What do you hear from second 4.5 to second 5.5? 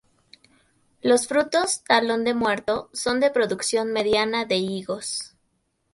higos.